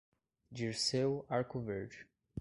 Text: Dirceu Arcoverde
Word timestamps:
Dirceu 0.51 1.23
Arcoverde 1.29 2.07